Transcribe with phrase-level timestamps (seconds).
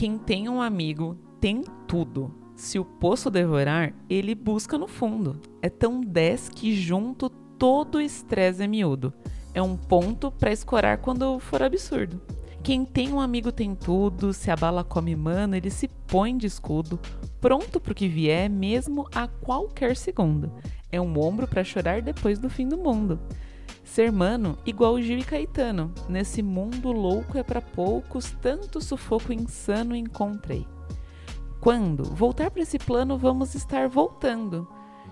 [0.00, 2.34] Quem tem um amigo tem tudo.
[2.56, 5.38] Se o poço devorar, ele busca no fundo.
[5.60, 9.12] É tão 10 que junto todo estresse é miúdo.
[9.52, 12.18] É um ponto para escorar quando for absurdo.
[12.62, 16.46] Quem tem um amigo tem tudo, se a bala come mano, ele se põe de
[16.46, 16.98] escudo,
[17.38, 20.50] pronto pro que vier, mesmo a qualquer segundo.
[20.90, 23.20] É um ombro para chorar depois do fim do mundo.
[23.82, 29.96] Ser mano, igual Gil e Caetano, nesse mundo louco é para poucos, tanto sufoco insano
[29.96, 30.66] encontrei.
[31.60, 34.68] Quando voltar para esse plano, vamos estar voltando.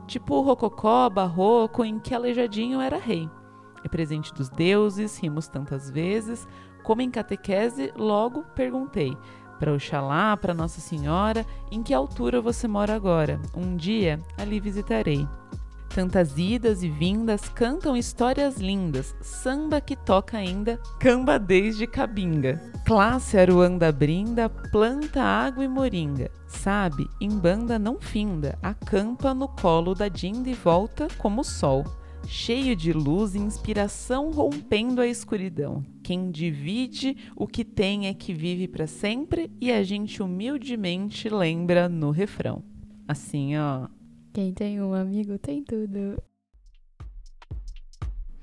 [0.06, 3.28] Tipo o rococó, barroco, em que aleijadinho era rei.
[3.84, 6.46] É presente dos deuses, rimos tantas vezes,
[6.82, 9.16] como em catequese, logo perguntei
[9.58, 13.40] para Oxalá, para Nossa Senhora, em que altura você mora agora?
[13.54, 15.28] Um dia ali visitarei.
[15.94, 22.60] Tantas idas e vindas cantam histórias lindas, samba que toca ainda, camba desde cabinga.
[22.86, 26.30] Classe aruanda brinda, planta água e moringa.
[26.46, 31.84] Sabe, em banda não finda, acampa no colo da dinda e volta como o sol
[32.26, 35.82] cheio de luz e inspiração rompendo a escuridão.
[36.02, 41.88] Quem divide o que tem é que vive para sempre e a gente humildemente lembra
[41.88, 42.62] no refrão.
[43.06, 43.88] Assim, ó.
[44.38, 46.22] Quem tem um amigo tem tudo.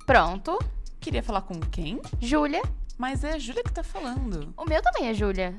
[0.06, 0.60] Pronto.
[1.00, 2.02] Queria falar com quem?
[2.20, 2.62] Júlia.
[2.98, 4.54] Mas é a Júlia que tá falando.
[4.58, 5.58] O meu também é Júlia.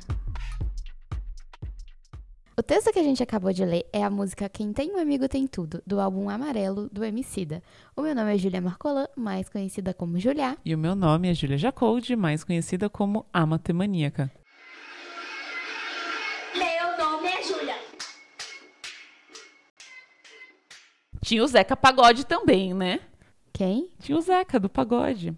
[2.54, 5.26] O texto que a gente acabou de ler é a música Quem Tem um Amigo
[5.26, 7.62] Tem Tudo, do álbum Amarelo, do Emicida.
[7.96, 10.58] O meu nome é Julia Marcolan, mais conhecida como Julia.
[10.62, 14.30] E o meu nome é Julia Jacoldi, mais conhecida como A Matemaníaca.
[16.54, 17.85] Meu nome é Júlia.
[21.26, 23.00] Tinha o Zeca Pagode também, né?
[23.52, 23.90] Quem?
[23.98, 25.34] Tinha o Zeca do Pagode.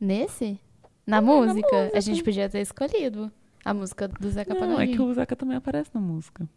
[0.00, 0.58] Nesse?
[1.06, 1.90] Na, música?
[1.94, 3.30] A gente podia ter escolhido
[3.62, 4.94] a música do Zeca Não, Pagodinho.
[4.94, 6.48] é que o Zeca também aparece na música.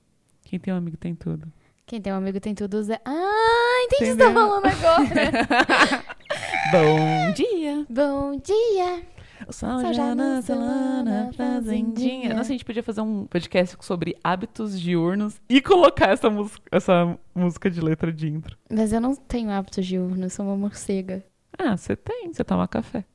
[0.45, 1.51] Quem tem um amigo tem tudo.
[1.85, 3.01] Quem tem um amigo tem tudo, o Zé.
[3.03, 6.05] Ah, entendi o que você tá falando agora.
[6.71, 7.85] Bom dia!
[7.89, 9.03] Bom dia.
[9.47, 12.29] O sol Sol já já nasceu lá nasceu na na fazendinha.
[12.33, 17.17] Nossa, a gente podia fazer um podcast sobre hábitos diurnos e colocar essa, mus- essa
[17.35, 18.57] música de letra de intro.
[18.71, 21.23] Mas eu não tenho hábitos diurnos, sou uma morcega.
[21.57, 23.05] Ah, você tem, você toma café.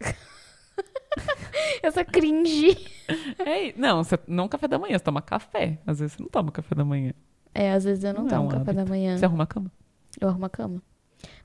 [1.82, 2.76] Eu sou cringe.
[3.38, 5.78] É, não, você, não café da manhã, você toma café.
[5.86, 7.12] Às vezes você não toma café da manhã.
[7.54, 8.88] É, às vezes eu não, Não é tomo um café da hábito.
[8.90, 9.16] manhã.
[9.18, 9.72] Você arruma a cama.
[10.20, 10.82] Eu arrumo a cama.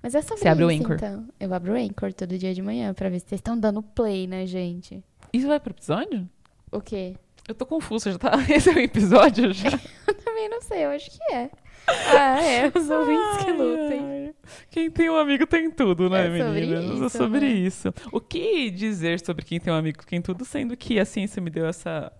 [0.01, 0.95] Mas é sobre Você abre o Anchor.
[0.95, 1.27] então.
[1.39, 4.27] Eu abro o Anchor todo dia de manhã pra ver se vocês estão dando play,
[4.27, 5.03] né, gente?
[5.33, 6.29] Isso vai pro episódio?
[6.71, 7.15] O quê?
[7.47, 8.31] Eu tô confusa, já tá.
[8.49, 9.69] Esse é o episódio já.
[10.07, 11.49] Eu também não sei, eu acho que é.
[11.87, 13.99] Ah, é, os ouvintes que Ai, lutem.
[14.01, 14.33] ai.
[14.71, 16.83] Quem tem um amigo tem tudo, né, É sobre meninas?
[16.83, 17.45] é isso, sobre né?
[17.47, 17.93] isso.
[18.11, 21.49] O que dizer sobre quem tem um amigo tem tudo, sendo que a ciência me
[21.51, 22.11] deu essa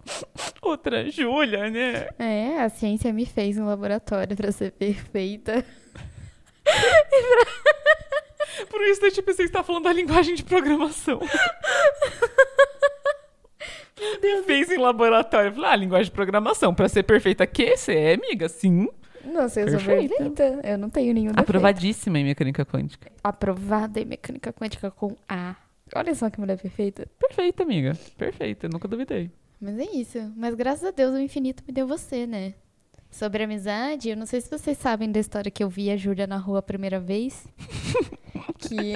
[0.62, 2.08] outra Júlia, né?
[2.20, 5.66] É, a ciência me fez um laboratório pra ser perfeita.
[8.70, 11.20] Por isso, eu tipo, você está falando da linguagem de programação.
[14.22, 15.50] Me fez em laboratório.
[15.50, 16.74] Eu Falei, ah, linguagem de programação.
[16.74, 17.76] Pra ser perfeita, que?
[17.78, 18.50] Você é, amiga?
[18.50, 18.88] Sim.
[19.24, 20.16] Nossa, eu sou Perfeita.
[20.16, 20.60] perfeita.
[20.64, 21.50] Eu não tenho nenhum defeito.
[21.50, 23.12] Aprovadíssima em mecânica quântica.
[23.24, 25.56] Aprovada em mecânica quântica com A.
[25.96, 27.08] Olha só que mulher perfeita.
[27.20, 27.98] Perfeita, amiga.
[28.18, 28.68] Perfeita.
[28.68, 29.32] Nunca duvidei.
[29.60, 30.32] Mas é isso.
[30.36, 32.54] Mas graças a Deus o infinito me deu você, né?
[33.18, 36.28] Sobre amizade, eu não sei se vocês sabem da história que eu vi a Júlia
[36.28, 37.48] na rua a primeira vez.
[38.60, 38.96] que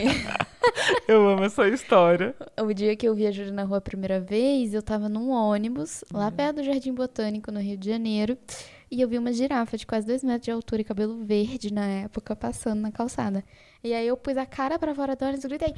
[1.08, 2.36] Eu amo essa história.
[2.62, 5.30] o dia que eu vi a Júlia na rua a primeira vez, eu tava num
[5.30, 6.20] ônibus Uhum.
[6.20, 8.38] lá perto do Jardim Botânico, no Rio de Janeiro.
[8.92, 11.86] E eu vi uma girafa de quase dois metros de altura e cabelo verde na
[11.86, 13.42] época passando na calçada.
[13.82, 15.74] E aí eu pus a cara pra fora do ônibus e gritei: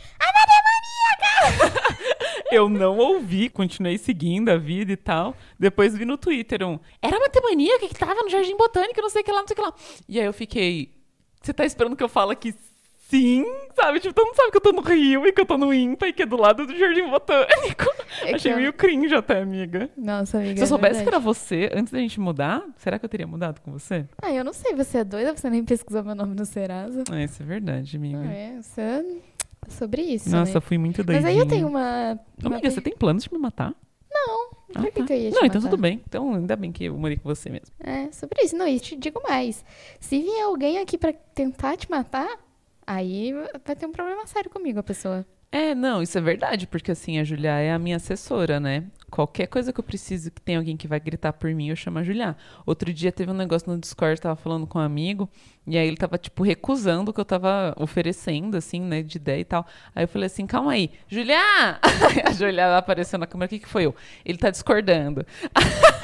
[2.52, 5.36] Eu não ouvi, continuei seguindo a vida e tal.
[5.58, 6.78] Depois vi no Twitter um.
[7.02, 9.56] Era matemaníaca que tava no Jardim Botânico, não sei o que lá, não sei o
[9.56, 9.74] que lá.
[10.10, 10.92] E aí eu fiquei.
[11.42, 12.54] Você tá esperando que eu fale que
[13.10, 13.46] sim?
[13.74, 14.00] Sabe?
[14.02, 16.08] Tipo, todo mundo sabe que eu tô no Rio e que eu tô no IMPA
[16.10, 17.86] e que é do lado do Jardim Botânico.
[18.24, 19.90] É Achei eu- meio cringe até, amiga.
[19.98, 20.56] Nossa, amiga.
[20.58, 21.10] Se eu é soubesse verdade.
[21.10, 24.06] que era você, antes da gente mudar, será que eu teria mudado com você?
[24.22, 25.36] Ah, eu não sei, você é doida?
[25.36, 27.06] Você nem pesquisou meu nome no Serasa?
[27.10, 28.20] Ah, isso é verdade, amiga.
[28.20, 29.06] Ah, é, você é
[29.72, 30.62] sobre isso, Nossa, né?
[30.62, 31.30] fui muito Mas doidinha.
[31.32, 32.20] aí eu tenho uma...
[32.44, 33.74] Uma Amiga, você tem planos de me matar?
[34.74, 35.06] Por Ah, que, tá.
[35.06, 35.70] que eu ia te Não, então matar?
[35.70, 36.02] tudo bem.
[36.08, 37.68] Então ainda bem que eu morei com você mesmo.
[37.78, 38.56] É, sobre isso.
[38.56, 39.66] Não, e te digo mais.
[40.00, 42.40] Se vier alguém aqui pra tentar te matar,
[42.88, 43.34] aí
[43.66, 45.26] vai ter um problema sério comigo, a pessoa.
[45.52, 48.86] É, não, isso é verdade, porque assim, a Julia é a minha assessora, né?
[49.12, 52.00] Qualquer coisa que eu preciso que tem alguém que vai gritar por mim, eu chamo
[52.00, 52.36] a Julia.
[52.66, 55.30] Outro dia teve um negócio no Discord, tava falando com um amigo,
[55.68, 59.42] e aí ele tava, tipo, recusando o que eu tava oferecendo, assim, né, de ideia
[59.42, 59.68] e tal.
[59.94, 61.78] Aí eu falei assim, calma aí, Julia!
[62.26, 63.94] a Julia apareceu na câmera, o que que foi eu?
[64.24, 65.26] Ele tá discordando.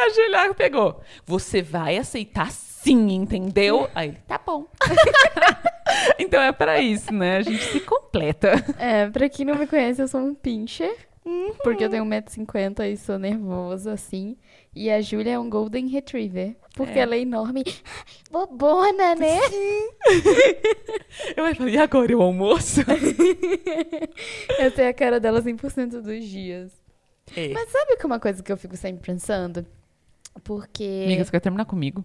[0.00, 1.02] A Julia pegou.
[1.26, 3.90] Você vai aceitar sim, entendeu?
[3.94, 4.66] Aí ele, tá bom.
[6.18, 7.36] então é pra isso, né?
[7.38, 8.52] A gente se completa.
[8.78, 11.07] É, pra quem não me conhece, eu sou um pincher.
[11.62, 14.36] Porque eu tenho 1,50m e sou nervosa, assim.
[14.74, 16.56] E a Júlia é um Golden Retriever.
[16.74, 17.02] Porque É.
[17.02, 17.64] ela é enorme.
[18.30, 19.38] Bobona, né?
[21.36, 22.80] Eu vai falar, e agora o almoço?
[24.58, 26.72] Eu tenho a cara dela 100% dos dias.
[27.36, 27.48] É.
[27.48, 29.66] Mas sabe que uma coisa que eu fico sempre pensando?
[30.44, 31.02] Porque.
[31.04, 32.04] Amiga, você quer terminar comigo?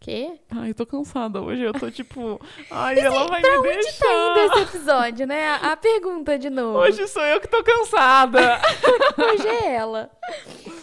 [0.00, 0.32] Quê?
[0.50, 1.60] Ai, eu tô cansada hoje.
[1.62, 2.40] Eu tô tipo.
[2.70, 4.04] Ai, ela vai pra me onde deixar.
[4.06, 5.48] tá indo esse episódio, né?
[5.48, 6.78] A, a pergunta de novo.
[6.78, 8.58] Hoje sou eu que tô cansada.
[9.18, 10.10] Hoje é ela.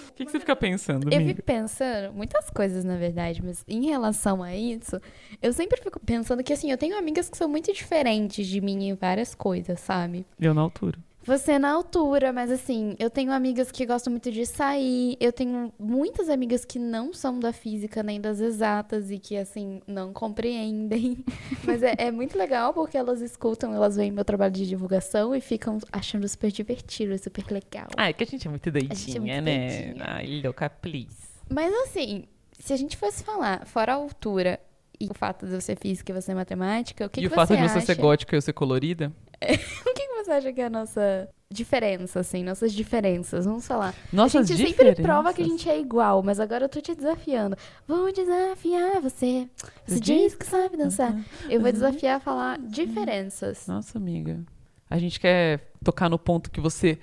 [0.09, 1.29] O que, que você fica pensando, Eu amiga?
[1.35, 4.99] fico pensando, muitas coisas na verdade, mas em relação a isso,
[5.43, 8.87] eu sempre fico pensando que assim, eu tenho amigas que são muito diferentes de mim
[8.89, 10.25] em várias coisas, sabe?
[10.39, 10.97] Eu na altura.
[11.27, 15.73] Você na altura, mas assim, eu tenho amigas que gostam muito de sair, eu tenho
[15.77, 21.17] muitas amigas que não são da física nem das exatas e que, assim, não compreendem.
[21.67, 25.41] Mas é, é muito legal porque elas escutam, elas veem meu trabalho de divulgação e
[25.41, 27.87] ficam achando super divertido, super legal.
[27.97, 29.67] Ah, é que a gente é muito doidinha, é muito né?
[29.67, 30.05] doidinha.
[30.07, 31.17] Ai, louca, please.
[31.49, 32.23] Mas assim,
[32.57, 34.61] se a gente fosse falar, fora a altura
[34.97, 37.49] e o fato de ser física e você matemática, o que, e que o fato
[37.49, 37.85] você de você acha?
[37.85, 39.11] ser gótica e eu ser colorida?
[39.85, 43.45] O que, que você acha que é a nossa diferença, assim, nossas diferenças?
[43.45, 43.93] Vamos falar.
[44.11, 44.97] Nossas a gente diferenças.
[44.97, 47.55] sempre prova que a gente é igual, mas agora eu tô te desafiando.
[47.87, 49.47] Vou desafiar você.
[49.87, 51.15] Você diz que sabe dançar.
[51.49, 53.65] Eu vou desafiar a falar diferenças.
[53.67, 54.39] Nossa, amiga.
[54.89, 56.97] A gente quer tocar no ponto que você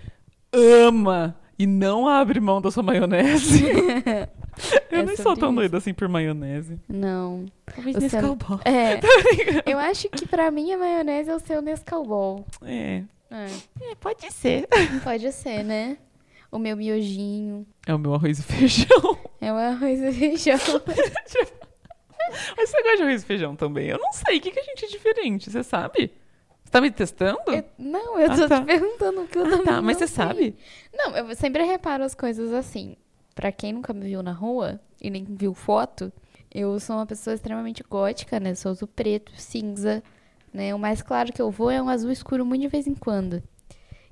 [0.52, 3.64] ama e não abre mão da sua maionese.
[4.90, 5.56] eu É nem sou tão isso.
[5.60, 6.78] doida assim por maionese.
[6.88, 7.46] Não.
[7.66, 8.58] Talvez nesse não- cowboy.
[8.64, 9.00] É.
[9.70, 12.44] eu acho que pra mim a maionese é o seu Nescau Ball.
[12.62, 13.02] É.
[13.34, 13.90] É.
[13.90, 14.68] é, pode ser.
[15.02, 15.98] Pode ser, né?
[16.52, 17.66] O meu miojinho.
[17.86, 19.18] É o meu arroz e feijão.
[19.40, 20.56] É o arroz e feijão.
[22.56, 23.88] Mas você gosta de arroz e feijão também?
[23.88, 24.38] Eu não sei.
[24.38, 25.50] O que, que a gente é diferente?
[25.50, 26.12] Você sabe?
[26.64, 27.38] Você tá me testando?
[27.48, 28.60] Eu- não, eu Ah, tô tá.
[28.60, 29.82] te perguntando o que eu Ah, também tá.
[29.82, 30.24] Mas não você sei.
[30.24, 30.56] sabe?
[30.92, 32.96] Não, eu sempre reparo as coisas assim.
[33.34, 36.12] Pra quem nunca me viu na rua e nem viu foto,
[36.54, 38.54] eu sou uma pessoa extremamente gótica, né?
[38.54, 40.02] Sou uso preto, cinza,
[40.54, 40.74] né?
[40.74, 43.42] O mais claro que eu vou é um azul escuro muito de vez em quando.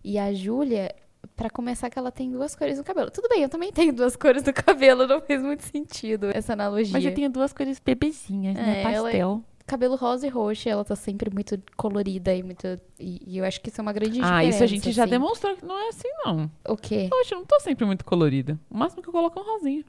[0.04, 0.94] E a Júlia,
[1.36, 3.10] pra começar que ela tem duas cores no cabelo.
[3.10, 6.92] Tudo bem, eu também tenho duas cores no cabelo, não fez muito sentido essa analogia.
[6.92, 8.82] Mas eu tenho duas cores bebezinhas, né?
[8.82, 9.42] É, ela é- Pastel.
[9.64, 12.66] Cabelo rosa e roxo, ela tá sempre muito colorida e muito...
[12.98, 14.34] E, e eu acho que isso é uma grande diferença.
[14.34, 15.10] Ah, isso a gente já assim.
[15.12, 16.50] demonstrou que não é assim, não.
[16.68, 17.08] O quê?
[17.12, 18.58] Hoje eu não tô sempre muito colorida.
[18.68, 19.84] O máximo que eu coloco é um rosinha.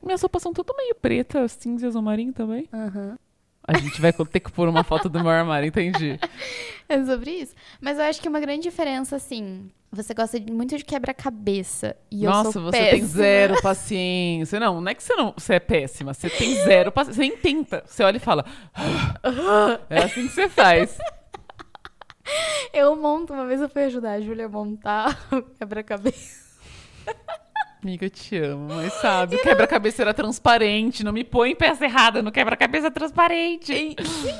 [0.00, 2.68] Minhas roupas são tudo meio preta, cinza e azul marinho também.
[2.72, 3.18] Aham.
[3.68, 6.18] A gente vai ter que pôr uma foto do meu armário, entendi.
[6.88, 7.52] É sobre isso.
[7.80, 9.68] Mas eu acho que uma grande diferença, assim.
[9.90, 11.96] Você gosta muito de quebra-cabeça.
[12.08, 13.08] E eu Nossa, sou você tem péssima.
[13.08, 14.60] zero paciência.
[14.60, 17.20] Não, não é que você não você é péssima, você tem zero paciência.
[17.20, 17.82] Você nem tenta.
[17.84, 18.44] Você olha e fala.
[19.90, 20.96] É assim que você faz.
[22.72, 26.45] Eu monto, uma vez eu fui ajudar a Júlia a montar o quebra-cabeça.
[27.82, 31.04] Amiga, eu te amo, mas sabe, o quebra-cabeça era transparente.
[31.04, 33.94] Não me põe peça errada no quebra-cabeça transparente.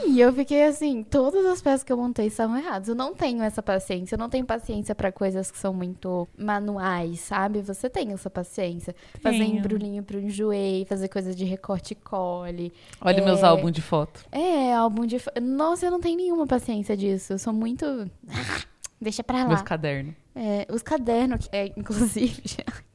[0.06, 2.88] E eu fiquei assim, todas as peças que eu montei estavam erradas.
[2.88, 4.14] Eu não tenho essa paciência.
[4.14, 7.60] Eu não tenho paciência pra coisas que são muito manuais, sabe?
[7.62, 8.94] Você tem essa paciência.
[9.20, 9.58] Fazer Tenho.
[9.58, 12.72] embrulhinho pro enjoei, fazer coisas de recorte e cole.
[13.00, 13.24] Olha É.
[13.24, 14.24] meus álbuns de foto.
[14.32, 15.18] É, álbum de.
[15.20, 17.34] fo- Nossa, eu não tenho nenhuma paciência disso.
[17.34, 18.10] Eu sou muito.
[19.00, 19.48] Deixa pra lá.
[19.48, 20.14] Meus cadernos.
[20.34, 22.42] É, os cadernos, é, inclusive,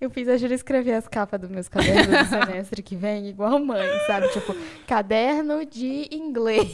[0.00, 3.58] eu fiz a Júlia escrever as capas dos meus cadernos do semestre que vem, igual
[3.58, 4.28] mãe, sabe?
[4.28, 4.54] Tipo,
[4.86, 6.70] caderno de inglês,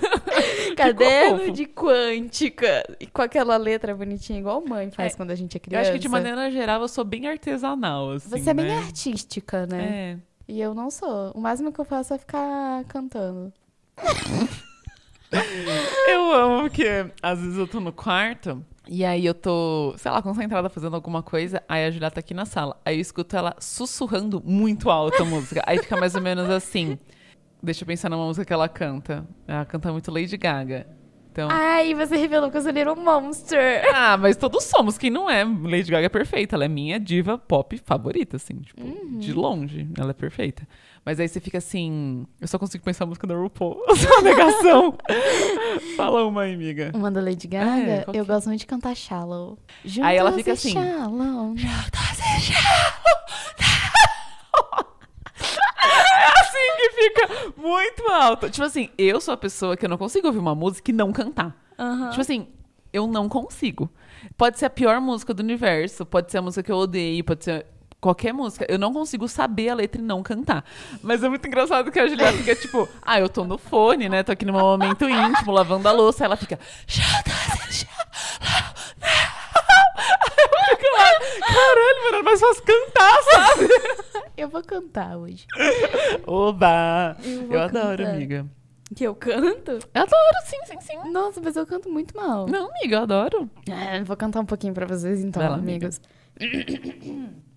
[0.76, 5.56] caderno de quântica, e com aquela letra bonitinha, igual mãe faz É, quando a gente
[5.56, 5.82] é Eu criança.
[5.82, 8.30] acho que de maneira geral eu sou bem artesanal, assim.
[8.30, 8.78] Você é bem né?
[8.78, 9.84] artística, né?
[9.84, 10.16] É.
[10.50, 11.30] E eu não sou.
[11.34, 13.52] O máximo que eu faço é ficar cantando.
[16.08, 20.22] Eu amo porque às vezes eu tô no quarto e aí eu tô, sei lá,
[20.22, 22.80] concentrada fazendo alguma coisa, aí a Julia tá aqui na sala.
[22.84, 25.62] Aí eu escuto ela sussurrando muito alto a música.
[25.66, 26.98] Aí fica mais ou menos assim.
[27.62, 29.26] Deixa eu pensar numa música que ela canta.
[29.46, 30.86] Ela canta muito Lady Gaga.
[31.30, 31.48] Então.
[31.50, 33.84] Ai, você revelou que eu sou Little Monster.
[33.94, 34.96] Ah, mas todos somos.
[34.96, 35.44] Quem não é?
[35.44, 36.56] Lady Gaga é perfeita.
[36.56, 38.54] Ela é minha diva pop favorita, assim.
[38.56, 38.82] Tipo,
[39.18, 39.86] de longe.
[39.98, 40.66] Ela é perfeita.
[41.08, 42.26] Mas aí você fica assim.
[42.38, 43.82] Eu só consigo pensar a música da RuPaul.
[43.96, 44.94] Só uma negação.
[45.96, 46.92] Fala uma aí, amiga.
[46.94, 48.26] Uma da Lady Gaga, É, eu é?
[48.26, 49.58] gosto muito de cantar Shallow.
[50.02, 50.72] Aí ela fica assim.
[50.72, 51.54] Shallow.
[55.80, 58.50] É assim que fica muito alto.
[58.50, 61.10] Tipo assim, eu sou a pessoa que eu não consigo ouvir uma música e não
[61.10, 61.56] cantar.
[62.10, 62.48] Tipo assim,
[62.92, 63.88] eu não consigo.
[64.36, 67.44] Pode ser a pior música do universo, pode ser a música que eu odeio, pode
[67.44, 67.64] ser
[68.00, 68.64] Qualquer música.
[68.68, 70.64] Eu não consigo saber a letra e não cantar.
[71.02, 74.22] Mas é muito engraçado que a Julia fica tipo, ah, eu tô no fone, né?
[74.22, 76.22] Tô aqui no meu momento íntimo, lavando a louça.
[76.22, 76.58] Aí ela fica.
[81.40, 83.68] Caralho, mano, mais fácil cantar, sabe?
[84.36, 85.46] Eu vou cantar hoje.
[86.24, 87.16] Oba!
[87.24, 88.46] Eu Eu adoro, amiga.
[88.94, 89.72] Que eu canto?
[89.72, 91.10] Eu adoro, sim, sim, sim.
[91.10, 92.46] Nossa, mas eu canto muito mal.
[92.46, 93.50] Não, amiga, eu adoro.
[93.68, 95.90] É, vou cantar um pouquinho pra vocês então, lá, amiga.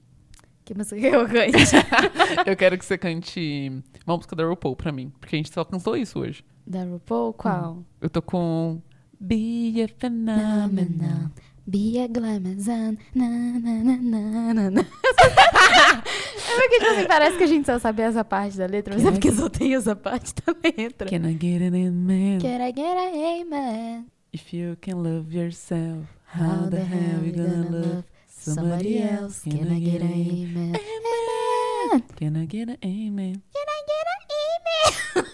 [0.72, 1.75] que música que eu cante?
[2.48, 5.66] Eu quero que você cante uma música da RuPaul pra mim, porque a gente só
[5.66, 6.44] cantou isso hoje.
[6.66, 7.34] da RuPaul?
[7.34, 7.84] Qual?
[8.00, 8.82] Eu tô com
[9.20, 11.30] Be a Phenomenon.
[11.68, 12.96] Be a glamazon.
[13.13, 14.82] Na, na, na, na, na, na.
[14.82, 19.06] É porque, tipo assim, parece que a gente só sabe essa parte da letra, mas
[19.06, 21.08] é porque só tem essa parte da letra.
[21.08, 22.40] Can I get an amen?
[22.40, 24.06] Can I get a amen?
[24.34, 28.04] If you can love yourself, how the hell you gonna love
[28.42, 29.42] somebody else?
[29.44, 30.74] Can I get a amen?
[30.76, 32.04] Amen.
[32.16, 33.42] Can I get an amen?
[33.54, 35.26] Can I get a amen?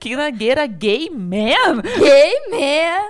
[0.00, 1.82] Can I get a gay man?
[1.82, 3.08] Gay man!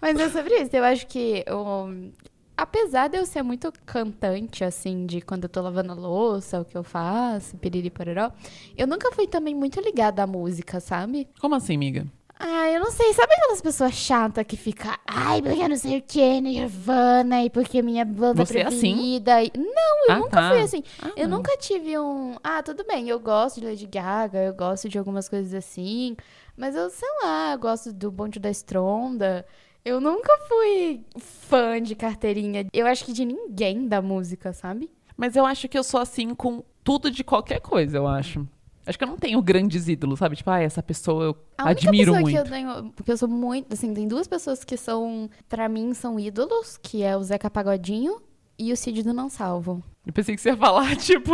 [0.00, 0.74] Mas é sobre isso.
[0.74, 2.10] Eu acho que eu,
[2.56, 6.64] apesar de eu ser muito cantante, assim, de quando eu tô lavando a louça, o
[6.64, 8.32] que eu faço, piriri pororó,
[8.76, 11.28] eu nunca fui também muito ligada à música, sabe?
[11.40, 12.06] Como assim, amiga?
[12.44, 13.12] Ah, eu não sei.
[13.12, 17.48] Sabe aquelas pessoas chatas que ficam, ai, porque eu não sei o que, Nirvana, e
[17.50, 18.92] porque minha banda Você é assim?
[18.94, 19.42] preferida.
[19.44, 20.48] e- Não, eu Ah, nunca tá.
[20.50, 20.82] fui assim.
[21.00, 21.36] Ah, Eu não.
[21.38, 22.34] nunca tive um.
[22.42, 26.16] Ah, tudo bem, eu gosto de Lady Gaga, eu gosto de algumas coisas assim.
[26.56, 29.46] Mas eu, sei lá, eu gosto do Bonde da Estronda.
[29.84, 32.66] Eu nunca fui fã de carteirinha.
[32.72, 34.90] Eu acho que de ninguém da música, sabe?
[35.16, 38.46] Mas eu acho que eu sou assim com tudo de qualquer coisa, eu acho.
[38.86, 40.34] Acho que eu não tenho grandes ídolos, sabe?
[40.36, 42.34] Tipo, ah, essa pessoa eu A admiro pessoa muito.
[42.34, 42.92] que eu tenho.
[42.96, 43.72] Porque eu sou muito.
[43.72, 45.30] Assim, tem duas pessoas que são.
[45.48, 48.20] Pra mim, são ídolos, que é o Zeca Pagodinho
[48.58, 49.82] e o Cid do Não Salvo.
[50.04, 51.32] Eu pensei que você ia falar, tipo.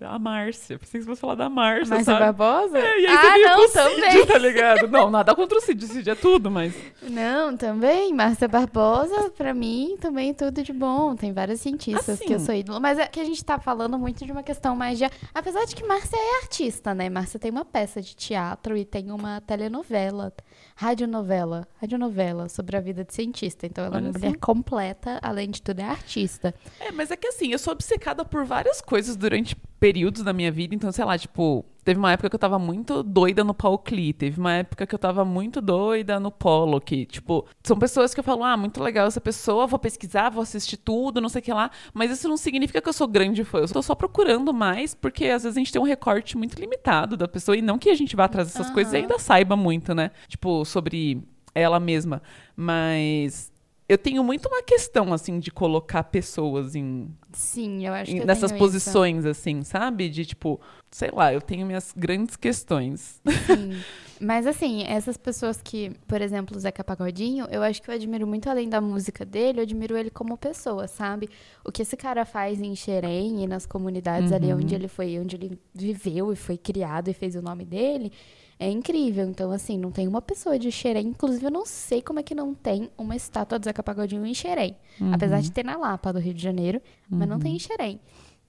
[0.00, 0.78] Da Márcia.
[0.78, 2.20] Pensei que você fosse falar da Márcia, Márcia sabe?
[2.20, 2.78] Barbosa?
[2.78, 4.26] É, e aí ah, você não, o Cid, também.
[4.26, 4.88] tá ligado?
[4.88, 6.74] Não, nada contra o Cid, Cid é tudo, mas.
[7.02, 8.12] Não, também.
[8.14, 11.14] Márcia Barbosa, pra mim, também tudo de bom.
[11.14, 12.24] Tem várias cientistas Assim.
[12.24, 12.80] que eu sou ídolo.
[12.80, 15.04] Mas é que a gente tá falando muito de uma questão mais de.
[15.34, 17.10] Apesar de que Márcia é artista, né?
[17.10, 20.32] Márcia tem uma peça de teatro e tem uma telenovela.
[20.74, 21.68] Radionovela.
[21.78, 23.66] Radionovela sobre a vida de cientista.
[23.66, 24.18] Então ela é Olha uma só.
[24.18, 26.54] mulher completa, além de tudo, é artista.
[26.80, 30.52] É, mas é que assim, eu sou obcecada por várias coisas durante períodos da minha
[30.52, 30.74] vida.
[30.74, 34.12] Então, sei lá, tipo, teve uma época que eu tava muito doida no Paucli.
[34.12, 36.78] Teve uma época que eu tava muito doida no Polo.
[36.80, 40.42] Que, tipo, são pessoas que eu falo, ah, muito legal essa pessoa, vou pesquisar, vou
[40.42, 41.70] assistir tudo, não sei o que lá.
[41.94, 43.60] Mas isso não significa que eu sou grande fã.
[43.60, 47.16] Eu tô só procurando mais, porque às vezes a gente tem um recorte muito limitado
[47.16, 47.56] da pessoa.
[47.56, 50.10] E não que a gente vá atrás dessas coisas e ainda saiba muito, né?
[50.28, 51.22] Tipo, sobre
[51.54, 52.22] ela mesma.
[52.54, 53.50] Mas.
[53.88, 58.26] Eu tenho muito uma questão, assim, de colocar pessoas em, Sim, eu acho que eu
[58.26, 58.58] nessas isso.
[58.58, 60.08] posições, assim, sabe?
[60.08, 60.60] De tipo,
[60.90, 63.20] sei lá, eu tenho minhas grandes questões.
[63.46, 63.80] Sim.
[64.20, 68.26] Mas assim, essas pessoas que, por exemplo, o Zeca Pagodinho, eu acho que eu admiro
[68.26, 71.28] muito além da música dele, eu admiro ele como pessoa, sabe?
[71.64, 74.58] O que esse cara faz em Xerém e nas comunidades ali Uhum.
[74.58, 78.12] onde ele foi, onde ele viveu e foi criado e fez o nome dele,
[78.58, 79.26] é incrível.
[79.26, 82.34] Então, assim, não tem uma pessoa de Xerém, inclusive eu não sei como é que
[82.34, 84.76] não tem uma estátua do Zeca Pagodinho em Xerém.
[85.14, 87.98] Apesar de ter na Lapa do Rio de Janeiro, mas não tem em Xerém.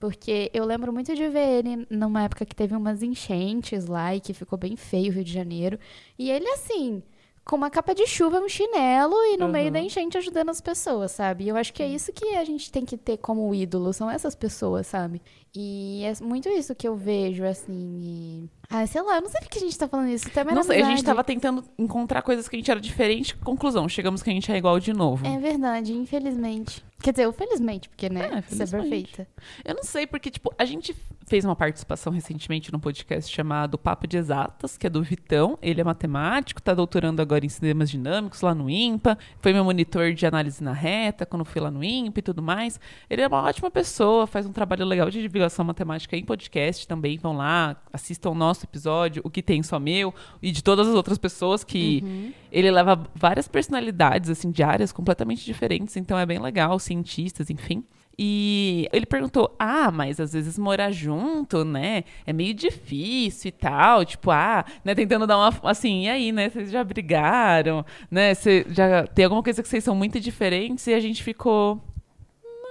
[0.02, 4.20] Porque eu lembro muito de ver ele numa época que teve umas enchentes lá e
[4.20, 5.78] que ficou bem feio o Rio de Janeiro.
[6.18, 7.04] E ele, assim,
[7.44, 9.72] com uma capa de chuva, um chinelo e no meio Uhum.
[9.74, 11.44] da enchente ajudando as pessoas, sabe?
[11.44, 14.10] E eu acho que é isso que a gente tem que ter como ídolo, são
[14.10, 15.22] essas pessoas, sabe?
[15.54, 18.00] E é muito isso que eu vejo, assim.
[18.02, 18.50] E...
[18.70, 20.30] Ah, sei lá, eu não sei porque a gente tá falando isso.
[20.30, 23.36] Também Não na sei, a gente tava tentando encontrar coisas que a gente era diferente.
[23.36, 25.26] Conclusão, chegamos que a gente é igual de novo.
[25.26, 26.82] É verdade, infelizmente.
[27.02, 28.30] Quer dizer, eu felizmente, porque, né?
[28.32, 29.28] É, Você é perfeita.
[29.64, 30.94] Eu não sei, porque, tipo, a gente
[31.26, 35.58] fez uma participação recentemente num podcast chamado Papo de Exatas, que é do Vitão.
[35.60, 39.18] Ele é matemático, tá doutorando agora em sistemas dinâmicos lá no IMPA.
[39.40, 42.78] Foi meu monitor de análise na reta quando fui lá no IMPA e tudo mais.
[43.10, 47.18] Ele é uma ótima pessoa, faz um trabalho legal de divulgação matemática em podcast também.
[47.18, 50.94] Vão lá, assistam o nosso episódio, o que tem só meu, e de todas as
[50.94, 55.96] outras pessoas que ele leva várias personalidades, assim, de áreas completamente diferentes.
[55.96, 57.84] Então é bem legal, cientistas, enfim.
[58.18, 62.04] E ele perguntou: Ah, mas às vezes morar junto, né?
[62.26, 64.04] É meio difícil e tal.
[64.04, 64.94] Tipo, ah, né?
[64.94, 65.52] Tentando dar uma.
[65.70, 66.50] Assim, e aí, né?
[66.50, 68.34] Vocês já brigaram, né?
[68.34, 71.82] Você já tem alguma coisa que vocês são muito diferentes e a gente ficou.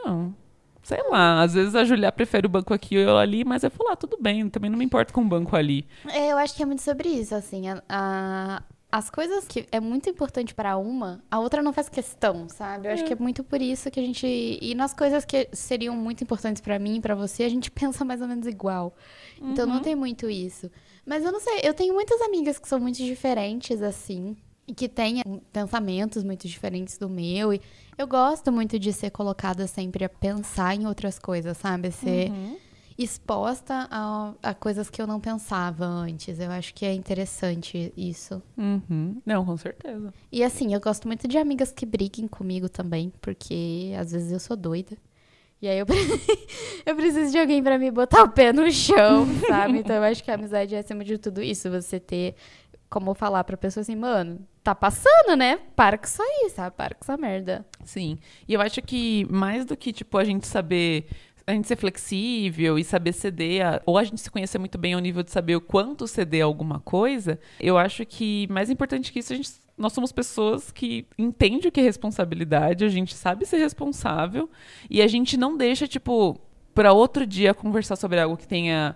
[0.05, 0.40] Não.
[0.83, 3.69] Sei lá, às vezes a Julia prefere o banco aqui ou eu ali, mas eu
[3.71, 5.85] falo, ah, tudo bem, também não me importo com o banco ali.
[6.07, 9.79] É, eu acho que é muito sobre isso, assim, a, a- as coisas que é
[9.79, 12.87] muito importante pra uma, a outra não faz questão, sabe?
[12.87, 14.25] Eu acho que é muito por isso que a gente
[14.61, 18.03] e nas coisas que seriam muito importantes pra mim e pra você, a gente pensa
[18.03, 18.93] mais ou menos igual.
[19.41, 20.69] Então não tem muito isso.
[21.05, 24.35] Mas eu não sei, eu tenho muitas amigas que são muito diferentes assim,
[24.67, 27.61] e que têm pensamentos muito diferentes do meu e
[27.97, 31.91] eu gosto muito de ser colocada sempre a pensar em outras coisas, sabe?
[31.91, 32.57] Ser Uhum.
[32.97, 36.39] exposta a, a coisas que eu não pensava antes.
[36.39, 38.41] Eu acho que é interessante isso.
[38.57, 39.21] Uhum.
[39.25, 40.13] Não, com certeza.
[40.31, 44.39] E assim, eu gosto muito de amigas que briguem comigo também, porque às vezes eu
[44.39, 44.95] sou doida.
[45.61, 45.85] E aí eu,
[46.85, 49.77] eu preciso de alguém pra me botar o pé no chão, sabe?
[49.85, 51.69] Então eu acho que a amizade é acima de tudo isso.
[51.69, 52.35] Você ter
[52.91, 55.57] como falar pra pessoa assim, mano, tá passando, né?
[55.75, 56.75] Para com isso aí, sabe?
[56.75, 57.65] Para com essa merda.
[57.85, 58.19] Sim.
[58.47, 61.07] E eu acho que mais do que, tipo, a gente saber.
[61.47, 64.93] A gente ser flexível e saber ceder, a- ou a gente se conhecer muito bem
[64.93, 69.11] ao nível de saber o quanto ceder a alguma coisa, eu acho que mais importante
[69.11, 73.15] que isso, a gente, nós somos pessoas que entendem o que é responsabilidade, a gente
[73.15, 74.49] sabe ser responsável
[74.89, 76.39] e a gente não deixa, tipo,
[76.75, 78.95] para outro dia conversar sobre algo que tenha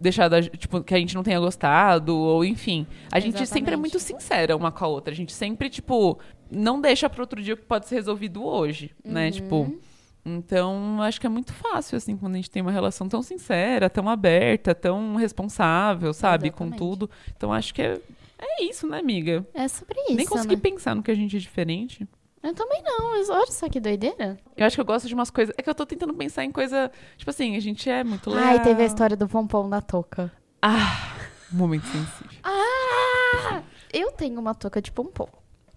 [0.00, 2.86] deixado, tipo, que a gente não tenha gostado, ou enfim.
[3.12, 5.12] A gente sempre é muito sincera uma com a outra.
[5.12, 6.18] A gente sempre, tipo,
[6.50, 9.30] não deixa para outro dia o que pode ser resolvido hoje, né?
[9.30, 9.78] Tipo,
[10.24, 13.90] então acho que é muito fácil, assim, quando a gente tem uma relação tão sincera,
[13.90, 16.50] tão aberta, tão responsável, sabe?
[16.50, 16.78] Com Exatamente.
[16.78, 17.10] tudo.
[17.36, 18.00] Então acho que é,
[18.38, 19.46] é isso, né, amiga?
[19.52, 20.14] É sobre isso.
[20.14, 20.60] Nem consegui né?
[20.62, 22.08] pensar no que a gente é diferente.
[22.42, 24.38] Eu também não, mas olha só que doideira.
[24.56, 25.54] Eu acho que eu gosto de umas coisas.
[25.58, 26.90] É que eu tô tentando pensar em coisa.
[27.16, 28.48] Tipo assim, a gente é muito legal.
[28.48, 30.32] Ai, teve a história do pompom da touca.
[30.62, 31.16] Ah,
[31.52, 32.38] momento sensível.
[32.42, 33.62] Ah!
[33.92, 35.28] Eu tenho uma touca de pompom.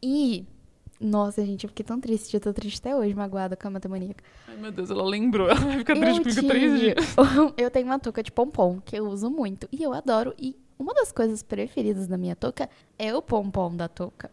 [0.02, 0.46] E.
[1.02, 2.34] Nossa, gente, eu fiquei tão triste.
[2.34, 4.24] Eu tô triste até hoje, magoada com a matemaníaca.
[4.48, 5.50] Ai, meu Deus, ela lembrou.
[5.50, 7.16] Ela vai ficar triste Eu comigo três dias.
[7.58, 9.68] Eu tenho uma touca de pompom que eu uso muito.
[9.70, 10.34] E eu adoro.
[10.40, 14.32] E uma das coisas preferidas da minha touca é o pompom da touca.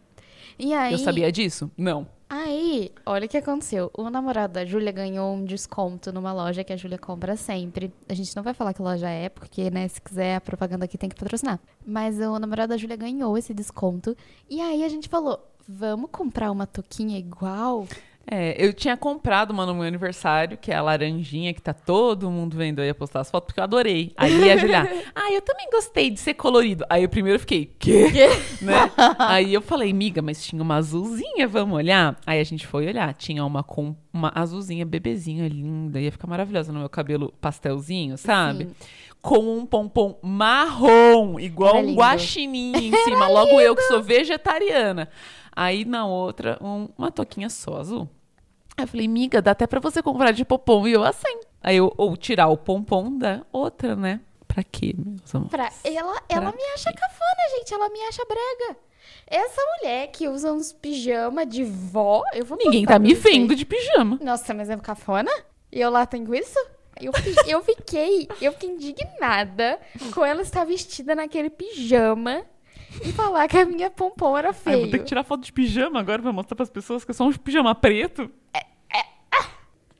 [0.57, 0.93] E aí.
[0.93, 1.69] Eu sabia disso?
[1.77, 2.07] Não.
[2.33, 3.91] Aí, olha o que aconteceu.
[3.93, 7.93] O namorado da Júlia ganhou um desconto numa loja que a Júlia compra sempre.
[8.07, 10.97] A gente não vai falar que loja é, porque, né, se quiser a propaganda aqui
[10.97, 11.59] tem que patrocinar.
[11.85, 14.15] Mas o namorado da Júlia ganhou esse desconto.
[14.49, 17.85] E aí a gente falou: vamos comprar uma touquinha igual?
[18.29, 22.29] É, eu tinha comprado uma no meu aniversário, que é a laranjinha, que tá todo
[22.29, 24.13] mundo vendo aí a postar as fotos, porque eu adorei.
[24.15, 26.85] Aí a Julia, ah, eu também gostei de ser colorido.
[26.89, 28.09] Aí eu primeiro fiquei, quê?
[28.61, 28.89] né?
[29.19, 32.17] Aí eu falei, miga, mas tinha uma azulzinha, vamos olhar?
[32.25, 36.71] Aí a gente foi olhar, tinha uma com uma azulzinha, bebezinha, linda, ia ficar maravilhosa
[36.71, 38.65] no meu cabelo pastelzinho, sabe?
[38.65, 38.71] Sim.
[39.21, 43.27] Com um pompom marrom, igual um guaxinim em cima.
[43.27, 45.09] Logo eu que sou vegetariana.
[45.53, 48.07] Aí na outra, um- uma toquinha só azul.
[48.77, 50.87] Aí eu falei, miga, dá até pra você comprar de pompom.
[50.87, 51.39] E eu assim.
[51.61, 54.19] Aí eu, ou tirar o pompom da outra, né?
[54.47, 55.51] Pra quê, meus amores?
[55.51, 55.69] Pra...
[55.83, 57.73] Ela, ela Pra me acha cafona, gente.
[57.73, 58.77] Ela me acha brega.
[59.27, 62.23] Essa mulher que usa uns pijama de vó.
[62.33, 64.19] Eu vou Ninguém tá me vendo de pijama.
[64.21, 65.31] Nossa, mas é cafona?
[65.71, 66.59] E eu lá tenho isso?
[66.99, 67.11] Eu,
[67.47, 69.79] eu fiquei, eu fiquei indignada
[70.13, 72.43] com ela estar vestida naquele pijama
[73.03, 75.99] e falar que a minha pompom era Ai, vou ter que tirar foto de pijama
[75.99, 78.29] agora pra mostrar pras pessoas que é só um pijama preto.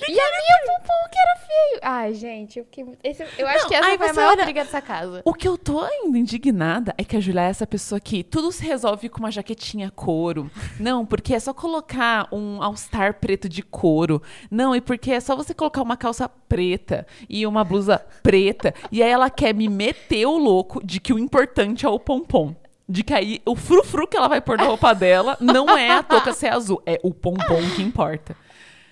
[0.04, 1.80] e a minha pompom que era feio.
[1.84, 2.84] Ai, gente, eu fiquei.
[3.04, 5.21] esse- eu acho Não, que essa foi a maior olha- briga dessa casa.
[5.23, 8.51] O que eu tô ainda indignada é que a Julia é essa pessoa que tudo
[8.51, 10.49] se resolve com uma jaquetinha couro.
[10.80, 14.21] Não, porque é só colocar um all-star preto de couro.
[14.49, 18.73] Não, e porque é só você colocar uma calça preta e uma blusa preta.
[18.91, 22.56] E aí ela quer me meter o louco de que o importante é o pompom.
[22.91, 26.04] De que aí o frufru que ela vai pôr na roupa dela não é a
[26.04, 28.36] touca ser azul, é o pompom que importa.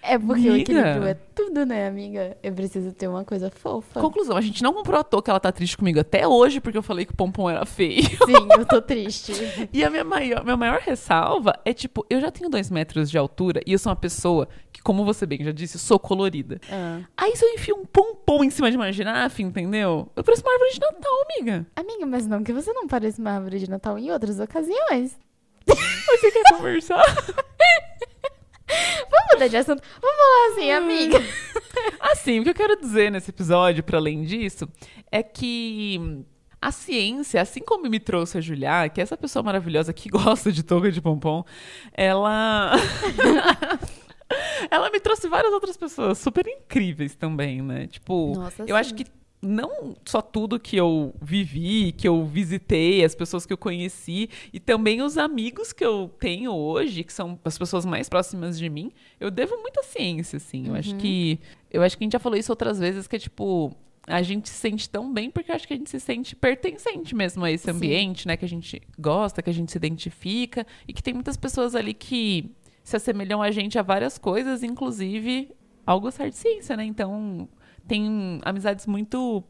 [0.01, 0.71] É porque o Amiga.
[0.71, 2.37] equilíbrio é tudo, né, amiga?
[2.41, 3.99] Eu preciso ter uma coisa fofa.
[3.99, 6.83] Conclusão, a gente não comprou a touca, ela tá triste comigo até hoje porque eu
[6.83, 8.03] falei que o pompom era feio.
[8.25, 9.33] Sim, eu tô triste.
[9.71, 13.17] E a minha maior, minha maior ressalva é, tipo, eu já tenho dois metros de
[13.17, 16.59] altura e eu sou uma pessoa que, como você bem já disse, sou colorida.
[16.71, 17.01] Ah.
[17.15, 20.09] Aí se eu enfio um pompom em cima de uma girafa, entendeu?
[20.15, 21.67] Eu pareço uma árvore de Natal, amiga.
[21.75, 25.17] Amiga, mas não que você não pareça uma árvore de Natal em outras ocasiões.
[25.69, 27.03] Você quer conversar?
[29.09, 29.83] Vamos mudar de assunto.
[30.01, 31.21] Vamos falar assim, amiga.
[31.99, 34.67] Assim, o que eu quero dizer nesse episódio, para além disso,
[35.11, 36.25] é que
[36.61, 40.51] a ciência, assim como me trouxe a Julia, que é essa pessoa maravilhosa que gosta
[40.51, 41.43] de touca de pompom,
[41.93, 42.73] ela.
[44.69, 47.87] ela me trouxe várias outras pessoas super incríveis também, né?
[47.87, 48.95] Tipo, Nossa, eu acho sim.
[48.97, 54.29] que não só tudo que eu vivi, que eu visitei, as pessoas que eu conheci
[54.51, 58.69] e também os amigos que eu tenho hoje, que são as pessoas mais próximas de
[58.69, 60.67] mim, eu devo muita ciência, assim.
[60.67, 61.39] Eu acho que
[61.71, 63.75] eu acho que a gente já falou isso outras vezes que é tipo
[64.07, 67.15] a gente se sente tão bem porque eu acho que a gente se sente pertencente
[67.15, 67.71] mesmo a esse Sim.
[67.71, 68.35] ambiente, né?
[68.35, 71.93] Que a gente gosta, que a gente se identifica e que tem muitas pessoas ali
[71.93, 72.51] que
[72.83, 75.51] se assemelham a gente a várias coisas, inclusive
[75.85, 76.83] ao gostar de ciência, né?
[76.83, 77.47] Então,
[77.89, 79.43] tem amizades muito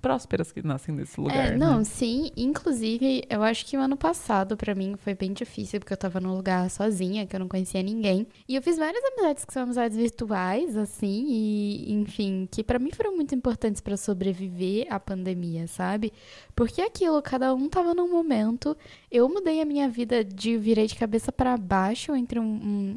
[0.00, 1.54] prósperas que nascem nesse lugar.
[1.54, 1.84] É, não, né?
[1.84, 2.30] sim.
[2.36, 6.20] Inclusive, eu acho que o ano passado, pra mim, foi bem difícil, porque eu tava
[6.20, 8.24] num lugar sozinha, que eu não conhecia ninguém.
[8.48, 12.90] E eu fiz várias amizades que são amizades virtuais, assim, e, enfim, que pra mim
[12.92, 16.12] foram muito importantes pra sobreviver à pandemia, sabe?
[16.54, 18.76] Porque aquilo, cada um tava num momento.
[19.10, 22.44] Eu mudei a minha vida de virei de cabeça pra baixo entre um.
[22.44, 22.96] um-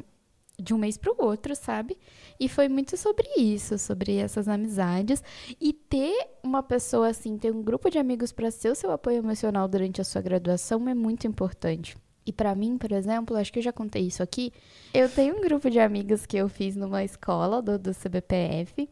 [0.60, 1.96] de um mês pro outro, sabe?
[2.38, 5.22] E foi muito sobre isso, sobre essas amizades.
[5.60, 9.18] E ter uma pessoa assim, ter um grupo de amigos para ser o seu apoio
[9.18, 11.96] emocional durante a sua graduação é muito importante.
[12.26, 14.52] E pra mim, por exemplo, acho que eu já contei isso aqui.
[14.94, 18.88] Eu tenho um grupo de amigos que eu fiz numa escola do, do CBPF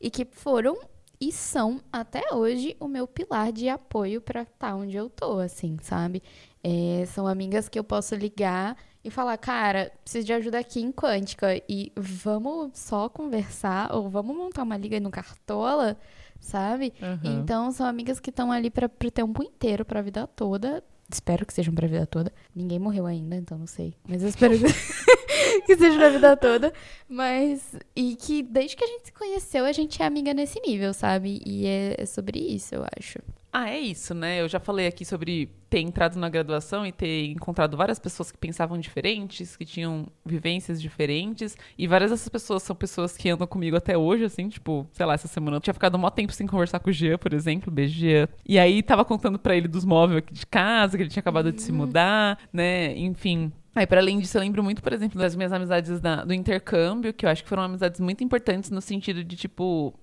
[0.00, 0.78] e que foram
[1.20, 5.76] e são até hoje o meu pilar de apoio pra estar onde eu tô, assim,
[5.82, 6.22] sabe?
[6.62, 10.92] É, são amigas que eu posso ligar e falar, cara, preciso de ajuda aqui em
[10.92, 15.96] Quântica e vamos só conversar ou vamos montar uma liga no Cartola,
[16.40, 16.92] sabe?
[17.00, 17.20] Aham.
[17.24, 20.82] Então, são amigas que estão ali para pro tempo inteiro, pra vida toda.
[21.10, 22.32] Espero que sejam pra vida toda.
[22.54, 23.94] Ninguém morreu ainda, então não sei.
[24.06, 24.64] Mas eu espero que,
[25.66, 26.72] que seja pra vida toda.
[27.08, 27.76] Mas.
[27.94, 31.40] E que desde que a gente se conheceu, a gente é amiga nesse nível, sabe?
[31.44, 33.18] E é, é sobre isso, eu acho.
[33.50, 34.40] Ah, é isso, né?
[34.42, 38.36] Eu já falei aqui sobre ter entrado na graduação e ter encontrado várias pessoas que
[38.36, 41.56] pensavam diferentes, que tinham vivências diferentes.
[41.76, 45.14] E várias dessas pessoas são pessoas que andam comigo até hoje, assim, tipo, sei lá,
[45.14, 47.72] essa semana eu tinha ficado um maior tempo sem conversar com o Jean, por exemplo,
[47.72, 48.28] beijo Jean.
[48.46, 51.50] E aí tava contando pra ele dos móveis aqui de casa, que ele tinha acabado
[51.50, 52.96] de se mudar, né?
[52.98, 53.50] Enfim.
[53.78, 57.14] Aí, para além disso, eu lembro muito, por exemplo, das minhas amizades da- do intercâmbio,
[57.14, 59.94] que eu acho que foram amizades muito importantes no sentido de, tipo,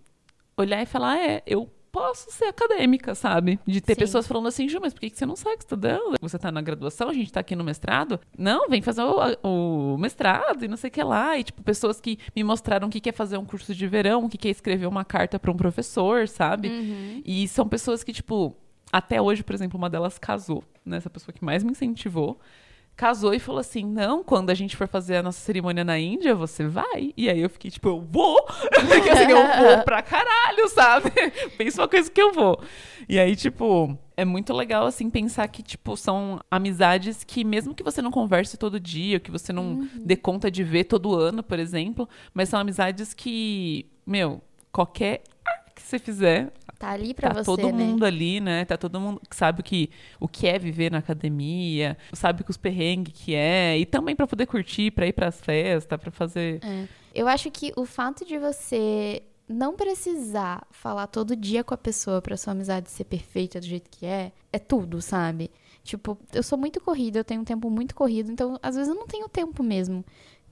[0.55, 3.59] olhar e falar, é, eu posso ser acadêmica, sabe?
[3.67, 3.99] De ter Sim.
[3.99, 6.15] pessoas falando assim, Ju, mas por que você não segue estudando?
[6.21, 8.17] Você tá na graduação, a gente tá aqui no mestrado?
[8.38, 11.38] Não, vem fazer o, o mestrado e não sei o que lá.
[11.38, 14.29] E, tipo, pessoas que me mostraram o que é fazer um curso de verão, o
[14.29, 16.69] que é escrever uma carta para um professor, sabe?
[17.25, 18.55] E são pessoas que, tipo,
[18.89, 20.95] até hoje, por exemplo, uma delas casou, né?
[20.95, 22.39] Essa pessoa que mais me incentivou.
[22.95, 26.34] Casou e falou assim: Não, quando a gente for fazer a nossa cerimônia na Índia,
[26.34, 27.13] você vai.
[27.17, 28.41] E aí eu fiquei tipo: Eu vou!
[28.88, 31.12] Porque assim, eu vou pra caralho, sabe?
[31.58, 32.62] Pensa uma coisa que eu vou.
[33.10, 37.84] E aí, tipo, é muito legal, assim, pensar que, tipo, são amizades que, mesmo que
[37.84, 41.60] você não converse todo dia, que você não dê conta de ver todo ano, por
[41.60, 45.34] exemplo, mas são amizades que, meu, qualquer que
[45.85, 47.71] você fizer, Tá ali pra tá você, todo né?
[47.71, 48.65] mundo ali, né?
[48.65, 52.51] Tá todo mundo que sabe o que, o que é viver na academia, sabe que
[52.51, 56.59] os perrengues que é, e também pra poder curtir, pra ir pras festas, pra fazer.
[56.63, 56.87] É.
[57.13, 62.21] Eu acho que o fato de você não precisar falar todo dia com a pessoa
[62.21, 65.49] pra sua amizade ser perfeita do jeito que é, é tudo, sabe?
[65.83, 68.95] Tipo, eu sou muito corrida, eu tenho um tempo muito corrido, então às vezes eu
[68.99, 70.03] não tenho tempo mesmo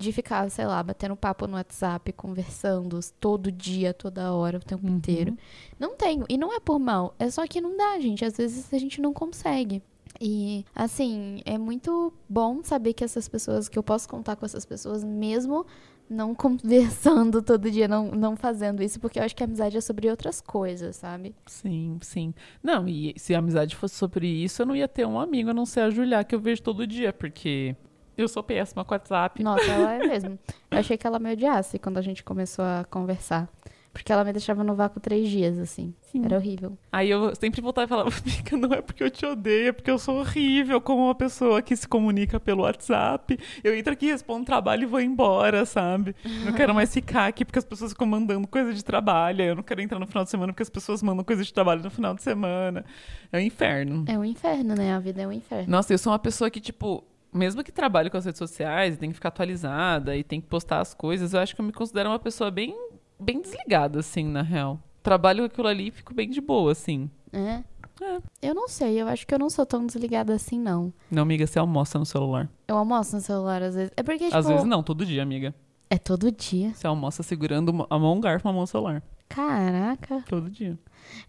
[0.04, 4.88] de ficar, sei lá, batendo papo no WhatsApp, conversando todo dia, toda hora, o tempo
[4.88, 5.38] inteiro.
[5.80, 6.26] Não tenho.
[6.30, 8.26] E não é por mal, é só que não dá, gente.
[8.26, 9.82] Às vezes a gente não consegue.
[10.22, 14.66] E, assim, é muito bom saber que essas pessoas, que eu posso contar com essas
[14.66, 15.66] pessoas mesmo
[16.10, 19.82] não conversando todo dia, não, não fazendo isso, porque eu acho que a amizade é
[19.82, 21.36] sobre outras coisas, sabe?
[21.46, 22.34] Sim, sim.
[22.62, 25.54] Não, e se a amizade fosse sobre isso, eu não ia ter um amigo, a
[25.54, 27.76] não ser a Julia, que eu vejo todo dia, porque
[28.18, 29.42] eu sou péssima com WhatsApp.
[29.44, 30.40] Nossa, ela é mesmo.
[30.70, 33.50] Eu achei que ela me odiasse quando a gente começou a conversar.
[33.94, 35.94] Porque ela me deixava no vácuo três dias, assim.
[36.02, 36.26] Sim.
[36.26, 36.76] Era horrível.
[36.92, 39.92] Aí eu sempre voltava e falava, Mica, não é porque eu te odeio, é porque
[39.92, 43.38] eu sou horrível como uma pessoa que se comunica pelo WhatsApp.
[43.64, 46.16] Eu entro aqui, respondo trabalho e vou embora, sabe?
[46.44, 49.44] Não quero mais ficar aqui porque as pessoas ficam mandando coisa de trabalho.
[49.44, 51.84] Eu não quero entrar no final de semana porque as pessoas mandam coisa de trabalho
[51.84, 52.84] no final de semana.
[53.32, 54.06] É um inferno.
[54.08, 54.96] É um inferno, né?
[54.96, 55.70] A vida é um inferno.
[55.70, 58.98] Nossa, eu sou uma pessoa que, tipo, mesmo que trabalhe com as redes sociais, e
[58.98, 61.74] tem que ficar atualizada e tem que postar as coisas, eu acho que eu me
[61.74, 62.76] considero uma pessoa bem,
[63.20, 64.80] bem desligada, assim, na real.
[65.02, 67.10] Trabalho com aquilo ali e fico bem de boa, assim.
[67.32, 67.64] É?
[68.02, 68.22] É.
[68.42, 70.94] Eu não sei, eu acho que eu não sou tão desligada assim, não.
[71.12, 72.50] Não, amiga, você almoça no celular.
[72.68, 73.92] Eu almoço no celular às vezes.
[73.96, 75.54] É porque, tipo, Às vezes não, todo dia, amiga.
[75.90, 76.74] é todo dia.
[76.74, 79.04] Você almoça segurando a mão, um garfo, uma mão celular.
[79.30, 80.24] Caraca.
[80.28, 80.78] Todo dia.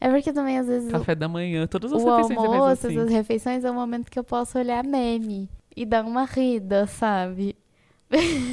[0.01, 2.99] É porque também, às vezes, Café da manhã, todas as o refeições almoço, assim.
[2.99, 7.57] essas refeições, é o momento que eu posso olhar meme e dar uma rida, sabe?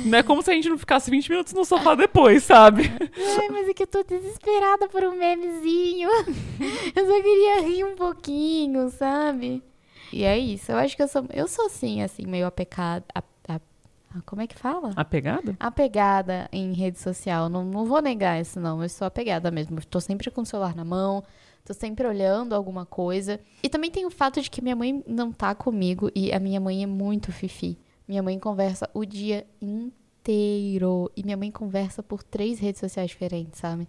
[0.06, 2.92] Não é como se a gente não ficasse 20 minutos no sofá depois, sabe?
[3.40, 6.10] Ai, mas é que eu tô desesperada por um memezinho.
[6.96, 9.62] Eu só queria rir um pouquinho, sabe?
[10.12, 10.72] E é isso.
[10.72, 14.48] Eu acho que eu sou, eu sou sim, assim, meio apecada, a- a- Como é
[14.48, 14.92] que fala?
[14.96, 15.56] Apegado?
[15.60, 17.48] apegada em rede social.
[17.48, 18.82] Não, não vou negar isso, não.
[18.82, 19.78] Eu sou apegada mesmo.
[19.80, 21.24] Eu Tô sempre com o celular na mão,
[21.64, 23.40] tô sempre olhando alguma coisa.
[23.64, 26.60] E também tem o fato de que minha mãe não tá comigo e a minha
[26.60, 27.78] mãe é muito fifi.
[28.08, 31.12] Minha mãe conversa o dia inteiro.
[31.16, 33.88] E minha mãe conversa por três redes sociais diferentes, sabe?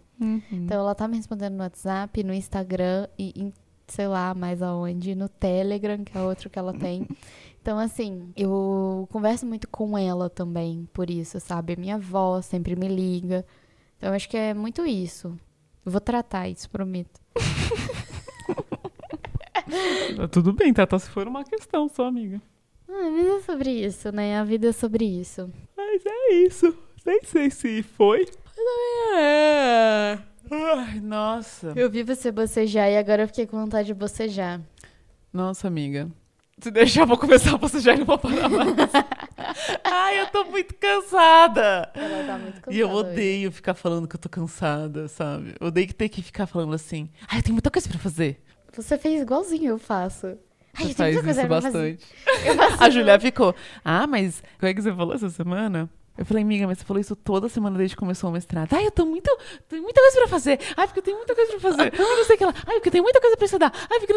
[0.65, 3.53] Então ela tá me respondendo no WhatsApp, no Instagram e em,
[3.87, 7.07] sei lá, mais aonde, no Telegram, que é outro que ela tem.
[7.63, 11.77] Então, assim, eu converso muito com ela também, por isso, sabe?
[11.77, 13.47] Minha avó sempre me liga.
[13.97, 15.29] Então, eu acho que é muito isso.
[15.87, 17.22] Eu vou tratar isso, prometo.
[20.17, 22.41] Tá Tudo bem, Tata, se for uma questão só, amiga.
[22.89, 24.39] Ah, mas é sobre isso, né?
[24.39, 25.51] A vida é sobre isso.
[25.77, 26.77] Mas é isso.
[27.07, 28.29] Nem sei se foi.
[29.17, 30.19] É.
[30.51, 31.73] Ai, nossa.
[31.75, 34.61] Eu vi você bocejar e agora eu fiquei com vontade de bocejar.
[35.33, 36.09] Nossa, amiga.
[36.59, 38.69] Se deixar, eu vou começar a bocejar e não vou parar mais.
[39.85, 41.91] Ai, eu tô muito cansada.
[41.95, 43.11] Ela tá muito cansada E eu hoje.
[43.11, 45.55] odeio ficar falando que eu tô cansada, sabe?
[45.61, 47.11] Eu odeio ter que ficar falando assim.
[47.29, 48.43] Ai, eu tenho muita coisa pra fazer.
[48.75, 50.27] Você fez igualzinho eu faço.
[50.75, 51.97] Ai, tem faz muita coisa pra fazer.
[51.99, 52.07] bastante.
[52.47, 53.55] Eu faço A Julia ficou.
[53.85, 55.91] Ah, mas como é que você falou essa semana?
[56.17, 58.73] Eu falei, amiga, mas você falou isso toda semana desde que começou o mestrado.
[58.75, 59.31] Ai, eu tô muito.
[59.69, 60.61] Tenho muita coisa pra fazer.
[60.77, 61.83] Ai, porque eu tenho muita coisa pra fazer.
[61.99, 62.55] Ai, não sei o que lá.
[62.67, 63.73] Ai, porque eu tenho muita coisa pra estudar.
[63.91, 64.15] Ai, porque.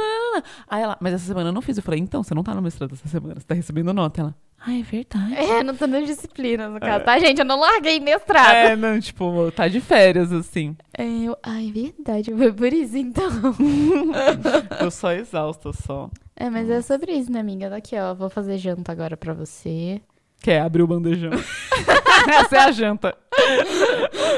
[0.67, 1.77] Aí ela, mas essa semana eu não fiz.
[1.77, 3.36] Eu falei, então, você não tá no mestrado essa semana.
[3.39, 4.21] Você tá recebendo nota.
[4.21, 5.36] Ela, ai, é verdade.
[5.36, 7.39] É, não tô dando disciplina no caso, tá, gente?
[7.39, 8.53] Eu não larguei mestrado.
[8.53, 10.75] É, não, tipo, tá de férias, assim.
[10.97, 11.38] É, eu...
[11.41, 13.29] Ai, verdade, foi por isso então.
[14.81, 16.10] Eu só exausta, só.
[16.36, 17.73] É, mas é sobre isso, né, amiga?
[17.75, 20.01] Aqui, ó, vou fazer janta agora pra você.
[20.41, 21.32] Quer abrir o bandejão.
[22.30, 23.15] Essa é a janta.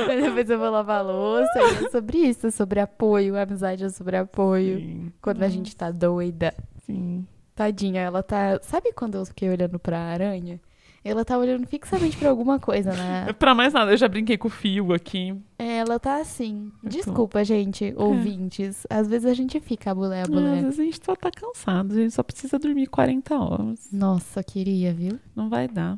[0.08, 1.52] Depois eu vou lavar a louça.
[1.60, 3.36] E é sobre isso, sobre apoio.
[3.38, 4.78] A amizade é sobre apoio.
[4.80, 6.54] Sim, Quando a gente tá doida.
[6.86, 7.26] sim.
[7.56, 8.60] Tadinha, ela tá.
[8.62, 10.60] Sabe quando eu fiquei olhando pra aranha?
[11.04, 13.32] Ela tá olhando fixamente pra alguma coisa, né?
[13.40, 15.34] Pra mais nada, eu já brinquei com o fio aqui.
[15.58, 16.72] É, Ela tá assim.
[16.82, 18.86] Tô- Desculpa, gente, ouvintes.
[18.90, 20.62] Às vezes a gente fica bulé, É, às bulé.
[20.62, 23.88] vezes a gente só tá cansado, a gente só precisa dormir 40 horas.
[23.92, 25.18] Nossa, queria, viu?
[25.36, 25.98] Não vai dar.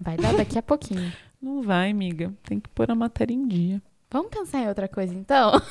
[0.00, 1.12] Vai dar daqui a pouquinho.
[1.42, 2.32] Não vai, amiga.
[2.42, 3.80] Tem que pôr a matéria em dia.
[4.10, 5.52] Vamos pensar em outra coisa, então?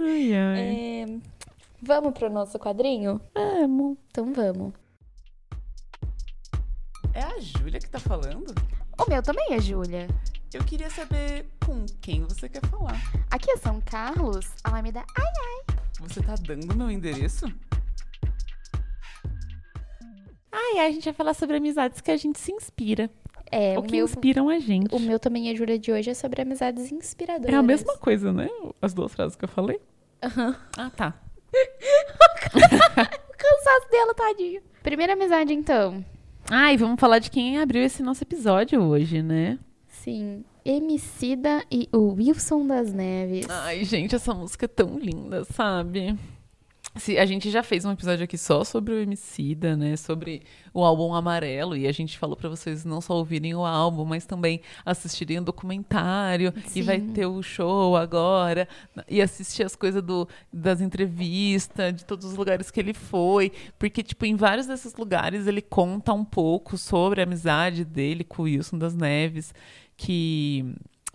[0.00, 0.58] Ai, ai.
[0.60, 1.06] É,
[1.82, 3.20] Vamos pro nosso quadrinho?
[3.34, 3.96] É, amor.
[4.10, 4.72] Então vamos.
[7.16, 8.54] É a Júlia que tá falando?
[8.98, 10.06] O meu também é Júlia.
[10.52, 13.00] Eu queria saber com quem você quer falar.
[13.30, 15.02] Aqui é São Carlos, Alameda.
[15.18, 17.46] Ai, Você tá dando meu endereço?
[20.52, 23.10] Ai, ai, a gente vai falar sobre amizades que a gente se inspira.
[23.50, 24.94] é, ou o que meu, inspiram a gente.
[24.94, 27.52] o meu também é Júlia de hoje, é sobre amizades inspiradoras.
[27.54, 28.48] É a mesma coisa, né?
[28.82, 29.80] As duas frases que eu falei.
[30.22, 30.54] Aham.
[30.76, 31.14] Ah, tá.
[33.36, 34.62] O cansaço dela, tadinho.
[34.82, 36.04] Primeira amizade, então.
[36.50, 39.58] Ai, vamos falar de quem abriu esse nosso episódio hoje, né?
[39.88, 40.44] Sim.
[40.64, 43.48] Emicida e o Wilson das Neves.
[43.50, 46.16] Ai, gente, essa música é tão linda, sabe?
[46.98, 49.96] Se, a gente já fez um episódio aqui só sobre o Emicida, né?
[49.96, 51.76] Sobre o álbum Amarelo.
[51.76, 55.42] E a gente falou pra vocês não só ouvirem o álbum, mas também assistirem o
[55.42, 56.52] documentário.
[56.74, 57.08] E vai Sim.
[57.08, 58.68] ter o show agora.
[59.08, 63.52] E assistir as coisas do, das entrevistas, de todos os lugares que ele foi.
[63.78, 68.42] Porque, tipo, em vários desses lugares ele conta um pouco sobre a amizade dele com
[68.42, 69.54] o Wilson das Neves.
[69.96, 70.64] Que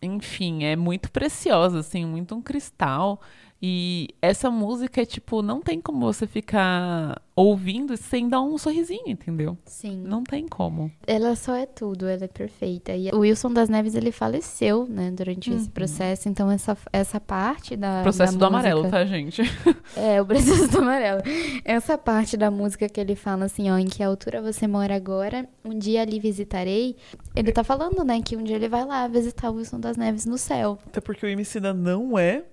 [0.01, 3.21] enfim, é muito preciosa, assim, muito um cristal.
[3.63, 9.08] E essa música é tipo, não tem como você ficar ouvindo sem dar um sorrisinho,
[9.08, 9.56] entendeu?
[9.65, 10.02] Sim.
[10.04, 10.91] Não tem como.
[11.06, 12.95] Ela só é tudo, ela é perfeita.
[12.95, 16.28] E o Wilson das Neves, ele faleceu, né, durante esse processo.
[16.28, 18.02] Então, essa, essa parte da.
[18.02, 19.41] Processo da do amarelo, música- tá, gente?
[19.95, 21.21] É, o processo do amarelo.
[21.65, 25.47] Essa parte da música que ele fala assim, ó, em que altura você mora agora,
[25.65, 26.95] um dia ali visitarei.
[27.36, 30.26] Ele tá falando, né, que um dia ele vai lá visitar o Wilson das Neves
[30.26, 30.80] no céu.
[30.88, 32.43] Até porque o Emicida não é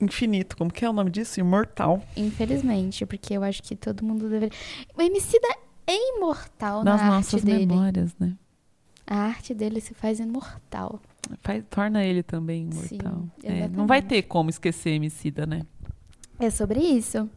[0.00, 0.56] infinito.
[0.56, 1.40] Como que é o nome disso?
[1.40, 2.02] Imortal.
[2.16, 4.56] Infelizmente, porque eu acho que todo mundo deveria.
[4.96, 5.46] O Emicida
[5.86, 7.66] é imortal Nas na nossas dele.
[7.66, 8.34] memórias, né?
[9.06, 11.00] A arte dele se faz imortal.
[11.40, 13.22] Faz- torna ele também imortal.
[13.40, 15.62] Sim, É, não vai ter como esquecer Emicida, né?
[16.38, 17.28] É sobre isso.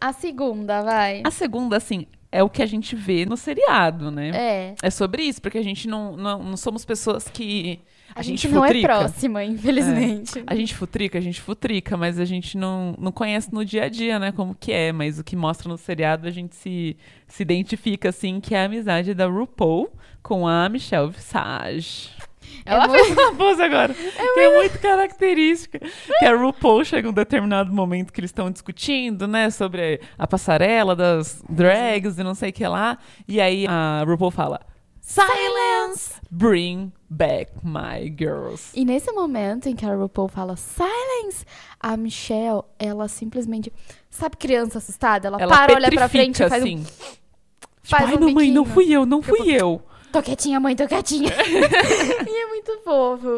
[0.00, 1.20] A segunda, vai.
[1.24, 4.30] A segunda, assim, é o que a gente vê no seriado, né?
[4.34, 4.74] É.
[4.82, 7.80] É sobre isso, porque a gente não, não, não somos pessoas que.
[8.14, 8.88] A, gente, não é futrica.
[8.88, 10.42] próxima, infelizmente.
[10.46, 13.88] A gente futrica, a gente futrica, mas a gente não, não conhece no dia a
[13.88, 14.92] dia, né, como que é.
[14.92, 16.96] Mas o que mostra no seriado, a gente se,
[17.28, 19.90] se identifica, assim, que é a amizade da RuPaul
[20.22, 22.10] com a Michelle Visage.
[22.64, 25.80] Ela É fez uma pose agora, que é muito característica.
[26.18, 30.94] Que a RuPaul chega um determinado momento que eles estão discutindo, né, sobre a passarela
[30.94, 32.98] das drags e não sei o que lá.
[33.26, 34.60] E aí a RuPaul fala:
[35.00, 36.14] Silence!
[36.30, 38.70] Bring back my girls.
[38.74, 41.44] E nesse momento em que a RuPaul fala silence,
[41.80, 43.72] a Michelle, ela simplesmente.
[44.08, 45.26] Sabe criança assustada?
[45.28, 46.78] Ela, Ela para, olha pra frente e faz assim.
[46.78, 46.82] um.
[46.84, 47.20] Tipo,
[47.82, 48.64] faz ai, um mamãe, não biquinho.
[48.66, 49.82] fui eu, não fui eu.
[50.12, 51.30] Tô quietinha, mãe, tô quietinha.
[52.26, 53.36] e é muito fofo.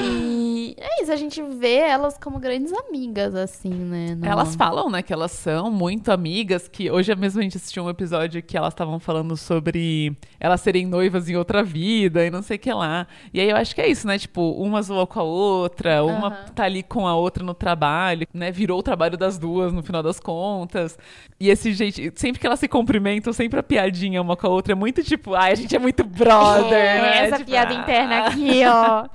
[0.00, 4.14] E é isso, a gente vê elas como grandes amigas, assim, né?
[4.16, 7.84] no- Elas falam, né, que elas são muito amigas, que hoje mesmo a gente assistiu
[7.84, 12.42] um episódio que elas estavam falando sobre elas serem noivas em outra vida e não
[12.42, 13.06] sei o que lá.
[13.32, 14.18] E aí eu acho que é isso, né?
[14.18, 16.44] Tipo, uma zoou com a outra, uma Aham.
[16.54, 18.50] tá ali com a outra no trabalho, né?
[18.50, 20.98] Virou o trabalho das duas no final das contas.
[21.38, 24.72] E esse jeito, sempre que elas se cumprimentam, sempre a piadinha uma com a outra
[24.72, 27.18] é muito tipo, ai, a gente é muito brother, É, né?
[27.26, 27.74] essa Tipo, piada ah.
[27.80, 29.06] interna aqui, ó.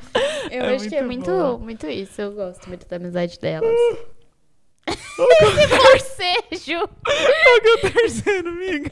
[0.51, 1.57] Eu É acho que é muito muito, boa.
[1.57, 2.21] muito isso.
[2.21, 3.69] Eu gosto muito da amizade delas.
[4.85, 6.87] Esse borcejo!
[6.87, 8.91] Qual que é o terceiro, amiga?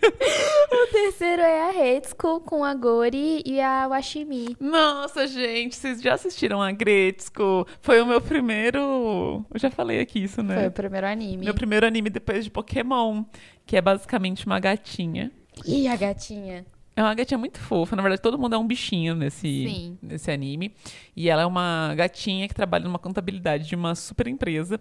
[0.71, 4.55] O terceiro é a Retsuko com a Gori e a Washimi.
[4.59, 7.67] Nossa, gente, vocês já assistiram a Gretzko?
[7.81, 9.45] Foi o meu primeiro.
[9.53, 10.55] Eu já falei aqui isso, né?
[10.55, 11.43] Foi o primeiro anime.
[11.45, 13.23] Meu primeiro anime depois de Pokémon,
[13.65, 15.29] que é basicamente uma gatinha.
[15.65, 16.65] E a gatinha?
[17.01, 17.95] É uma gatinha muito fofa.
[17.95, 19.97] Na verdade, todo mundo é um bichinho nesse, Sim.
[20.01, 20.71] nesse anime.
[21.15, 24.79] E ela é uma gatinha que trabalha numa contabilidade de uma super empresa.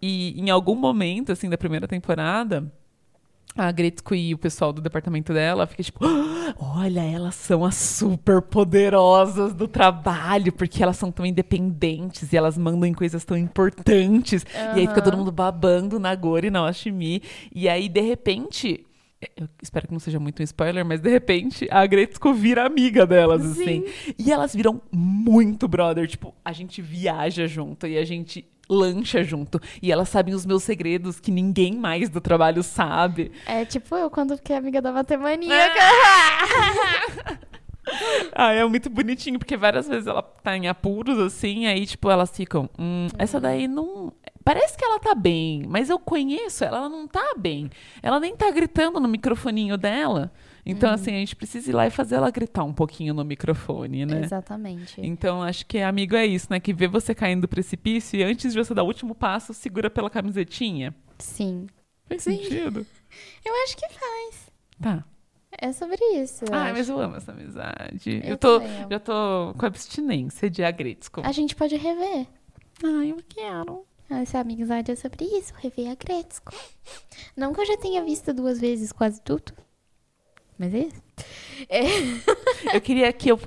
[0.00, 2.72] E em algum momento, assim, da primeira temporada,
[3.54, 7.74] a Gretzko e o pessoal do departamento dela fica tipo, "Ah, olha, elas são as
[7.74, 13.36] super poderosas do trabalho, porque elas são tão independentes e elas mandam em coisas tão
[13.36, 14.46] importantes.
[14.74, 17.22] E aí fica todo mundo babando na Gori e na Oshimi.
[17.54, 18.86] E aí, de repente,
[19.36, 23.06] eu espero que não seja muito um spoiler, mas de repente a Gretzko vira amiga
[23.06, 23.84] delas, assim.
[24.18, 26.06] E elas viram muito brother.
[26.06, 29.60] Tipo, a gente viaja junto e a gente lancha junto.
[29.82, 33.32] E elas sabem os meus segredos que ninguém mais do trabalho sabe.
[33.46, 35.80] É tipo eu quando fiquei amiga da matemaníaca.
[38.34, 42.30] Ah, é muito bonitinho, porque várias vezes ela tá em apuros, assim, aí, tipo, elas
[42.36, 44.12] ficam, hum, essa daí não.
[44.48, 47.68] Parece que ela tá bem, mas eu conheço ela, ela não tá bem.
[48.02, 50.32] Ela nem tá gritando no microfoninho dela.
[50.64, 54.06] Então, assim, a gente precisa ir lá e fazer ela gritar um pouquinho no microfone,
[54.06, 54.22] né?
[54.24, 55.02] Exatamente.
[55.02, 56.58] Então, acho que amigo é isso, né?
[56.58, 59.90] Que vê você caindo do precipício e antes de você dar o último passo, segura
[59.90, 60.94] pela camisetinha.
[61.18, 61.66] Sim.
[62.08, 62.42] Faz Sim.
[62.42, 62.86] sentido?
[63.44, 64.50] Eu acho que faz.
[64.80, 65.04] Tá.
[65.60, 66.46] É sobre isso.
[66.50, 66.78] Ai, acho.
[66.78, 68.22] mas eu amo essa amizade.
[68.24, 71.20] Eu, Eu tô, também já tô com abstinência de agretzko.
[71.22, 72.26] A gente pode rever.
[72.82, 73.87] Ai, eu quero.
[74.10, 76.52] Essa amizade é sobre isso, rever a Gretzko.
[77.36, 79.52] Não que eu já tenha visto duas vezes quase tudo.
[80.58, 81.02] Mas é isso.
[81.68, 81.82] É.
[82.74, 83.38] Eu queria que eu,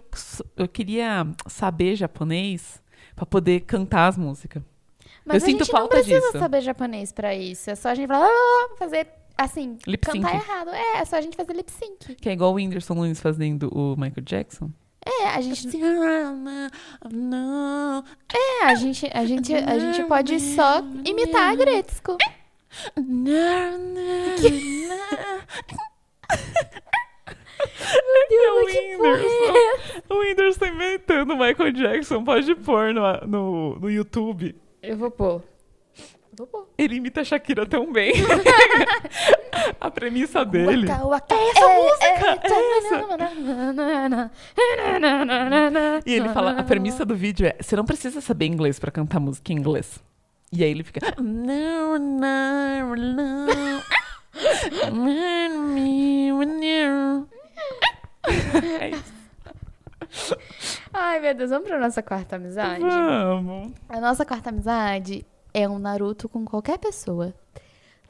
[0.55, 2.81] eu queria saber japonês
[3.15, 4.63] pra poder cantar as músicas.
[5.25, 6.39] Mas Eu a sinto gente falta não precisa disso.
[6.39, 7.69] saber japonês pra isso.
[7.69, 8.29] É só a gente falar,
[8.77, 10.23] fazer assim, Lip sync.
[10.23, 10.69] cantar errado.
[10.69, 12.15] É, é só a gente fazer lip sync.
[12.15, 14.71] Que é igual o Whindersson Nunes fazendo o Michael Jackson.
[15.03, 16.69] É, a gente não,
[17.11, 18.03] não.
[18.33, 22.17] É, a gente, a gente, a gente pode só imitar a Gretzko.
[22.95, 24.37] Não, não,
[28.29, 29.53] Deus, É o Whindersson.
[30.09, 32.23] O Whindersson inventando o Michael Jackson.
[32.23, 34.55] Pode pôr no, no, no YouTube.
[34.81, 35.43] Eu vou pôr.
[36.77, 38.13] Ele imita a Shakira tão bem.
[39.79, 40.87] a premissa dele.
[40.87, 41.35] Waka, waka.
[41.35, 42.05] É essa música,
[45.65, 48.91] é E ele fala, a premissa do vídeo é, você não precisa saber inglês pra
[48.91, 49.99] cantar música em inglês.
[50.51, 53.81] E aí ele fica, não, não, não.
[58.79, 60.35] É isso.
[60.93, 62.81] Ai, meu Deus, vamos pra nossa quarta amizade?
[62.81, 63.71] Vamos.
[63.87, 67.33] A nossa quarta amizade é um Naruto com qualquer pessoa.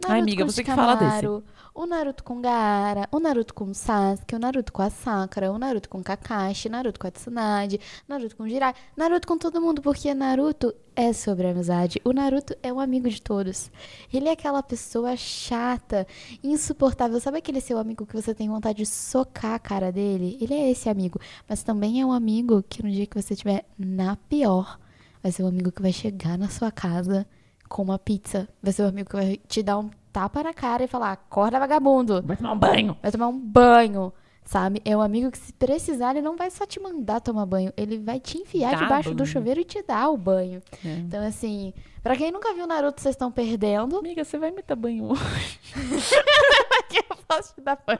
[0.07, 1.17] Ai, amiga, você que fala desse.
[1.17, 5.57] Shikamaru, O Naruto com Gaara, o Naruto com Sasuke, o Naruto com a Sakura, o
[5.57, 10.13] Naruto com Kakashi, Naruto com a Tsunade, Naruto com Jirai, Naruto com todo mundo, porque
[10.13, 12.01] Naruto é sobre amizade.
[12.03, 13.71] O Naruto é um amigo de todos.
[14.11, 16.07] Ele é aquela pessoa chata,
[16.43, 17.19] insuportável.
[17.19, 20.37] Sabe aquele seu amigo que você tem vontade de socar a cara dele?
[20.41, 21.19] Ele é esse amigo.
[21.47, 24.79] Mas também é um amigo que no dia que você estiver na pior,
[25.21, 27.25] vai ser um amigo que vai chegar na sua casa
[27.71, 28.47] com uma pizza.
[28.61, 31.57] Vai ser um amigo que vai te dar um tapa na cara e falar: acorda,
[31.57, 32.21] vagabundo.
[32.21, 32.97] Vai tomar um banho.
[33.01, 34.13] Vai tomar um banho.
[34.43, 34.81] Sabe?
[34.83, 37.71] É um amigo que, se precisar, ele não vai só te mandar tomar banho.
[37.77, 39.27] Ele vai te enfiar Dá debaixo do banho.
[39.27, 40.61] chuveiro e te dar o banho.
[40.83, 40.93] É.
[40.95, 43.97] Então, assim, pra quem nunca viu Naruto, vocês estão perdendo.
[43.97, 45.59] Amiga, você vai me dar banho hoje?
[47.09, 47.99] eu posso te dar banho.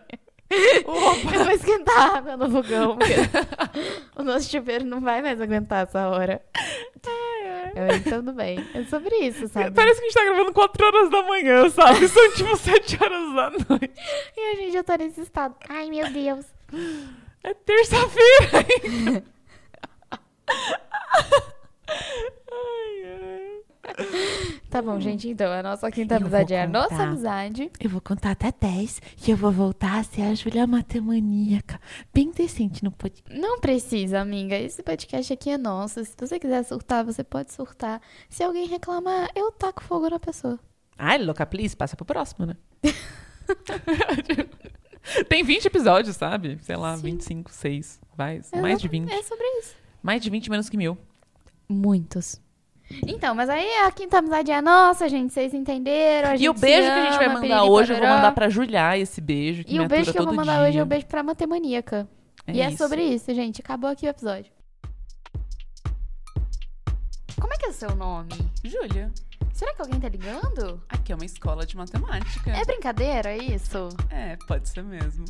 [1.34, 3.14] Eu vou esquentar água no fogão, porque
[4.16, 6.42] o nosso chuveiro não vai mais aguentar essa hora.
[7.74, 8.60] Eu entendo bem.
[8.74, 9.72] É sobre isso, sabe?
[9.72, 12.08] Parece que a gente tá gravando 4 horas da manhã, sabe?
[12.08, 13.92] São tipo 7 horas da noite.
[14.36, 15.56] E a gente já tá nesse estado.
[15.70, 16.46] Ai, meu Deus.
[17.44, 19.24] É terça-feira ainda.
[22.52, 23.41] ai, ai.
[24.70, 25.28] Tá bom, gente.
[25.28, 27.70] Então, a nossa quinta Eu amizade é a nossa amizade.
[27.80, 31.80] Eu vou contar até 10 e eu vou voltar a ser a Julia Matemaníaca.
[32.14, 33.40] Bem decente no podcast.
[33.40, 34.56] Não precisa, amiga.
[34.56, 36.04] Esse podcast aqui é nosso.
[36.06, 38.02] Se você quiser surtar, você pode surtar.
[38.30, 40.60] Se alguém reclamar, eu taco fogo na pessoa.
[40.98, 42.56] Ai, louca, please, passa pro próximo, né?
[45.28, 46.60] Tem 20 episódios, sabe?
[46.62, 47.04] Sei lá, Sim.
[47.04, 48.00] 25, 6.
[48.16, 49.12] Vai, mais de 20.
[49.12, 49.76] É sobre isso.
[50.02, 50.98] Mais de 20 menos que mil.
[51.68, 52.40] Muitos.
[53.08, 55.34] Então, mas aí a quinta amizade é nossa, gente.
[55.34, 56.30] Vocês entenderam?
[56.30, 58.08] A gente E o beijo se que a gente vai ama, mandar hoje, eu vou
[58.08, 59.64] mandar pra Julia esse beijo.
[59.64, 60.84] Que E o beijo que eu vou mandar hoje é dia.
[60.84, 62.08] o beijo pra matemaníaca.
[62.48, 62.78] É e é isso.
[62.78, 63.62] sobre isso, gente.
[63.62, 64.52] Acabou aqui o episódio.
[67.40, 68.30] Como é que é o seu nome?
[68.64, 69.12] Júlia,
[69.54, 70.82] Será que alguém tá ligando?
[70.90, 72.52] aqui é uma escola de matemática.
[72.52, 73.90] É brincadeira isso?
[74.10, 75.26] É, pode ser mesmo.